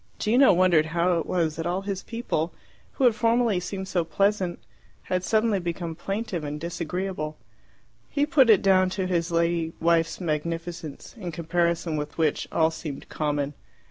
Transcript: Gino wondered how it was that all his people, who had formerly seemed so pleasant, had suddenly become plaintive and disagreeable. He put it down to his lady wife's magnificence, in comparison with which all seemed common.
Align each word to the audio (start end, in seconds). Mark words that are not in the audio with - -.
Gino 0.17 0.51
wondered 0.51 0.87
how 0.97 1.19
it 1.19 1.27
was 1.27 1.57
that 1.57 1.67
all 1.67 1.81
his 1.83 2.01
people, 2.01 2.55
who 2.93 3.03
had 3.03 3.13
formerly 3.13 3.59
seemed 3.59 3.87
so 3.87 4.03
pleasant, 4.03 4.57
had 5.03 5.23
suddenly 5.23 5.59
become 5.59 5.93
plaintive 5.93 6.43
and 6.43 6.59
disagreeable. 6.59 7.37
He 8.09 8.25
put 8.25 8.49
it 8.49 8.63
down 8.63 8.89
to 8.97 9.05
his 9.05 9.29
lady 9.29 9.73
wife's 9.79 10.19
magnificence, 10.19 11.13
in 11.19 11.31
comparison 11.31 11.97
with 11.97 12.17
which 12.17 12.47
all 12.51 12.71
seemed 12.71 13.09
common. 13.09 13.53